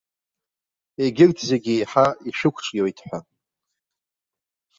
[1.01, 3.19] Егьырҭ зегьы еиҳа ишәықәҿиоит ҳәа.